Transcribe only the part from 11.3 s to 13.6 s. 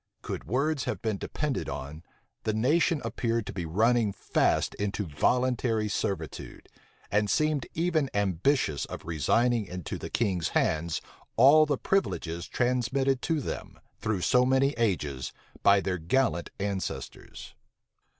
all the privileges transmitted to